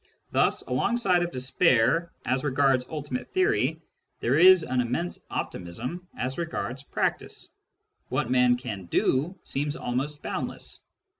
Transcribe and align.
Thus 0.31 0.63
alongside 0.63 1.21
of 1.21 1.29
despair 1.31 2.11
as 2.25 2.43
regards 2.43 2.89
ultimate 2.89 3.27
theory 3.29 3.79
there 4.19 4.35
is 4.35 4.63
an 4.63 4.81
immense 4.81 5.19
optimism 5.29 6.07
as 6.17 6.39
regards 6.39 6.81
practice: 6.81 7.51
what 8.09 8.31
man 8.31 8.57
can 8.57 8.85
do 8.87 9.37
seems 9.43 9.75
almost 9.75 10.23
boundless. 10.23 10.79